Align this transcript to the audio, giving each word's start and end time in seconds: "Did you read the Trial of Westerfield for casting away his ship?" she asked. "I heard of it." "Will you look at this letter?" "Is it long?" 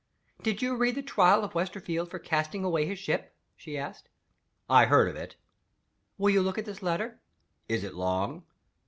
"Did 0.41 0.63
you 0.63 0.75
read 0.75 0.95
the 0.95 1.03
Trial 1.03 1.43
of 1.43 1.53
Westerfield 1.53 2.09
for 2.09 2.17
casting 2.17 2.63
away 2.63 2.87
his 2.87 2.97
ship?" 2.97 3.37
she 3.55 3.77
asked. 3.77 4.09
"I 4.67 4.85
heard 4.87 5.07
of 5.07 5.15
it." 5.15 5.35
"Will 6.17 6.31
you 6.31 6.41
look 6.41 6.57
at 6.57 6.65
this 6.65 6.81
letter?" 6.81 7.19
"Is 7.69 7.83
it 7.83 7.93
long?" 7.93 8.41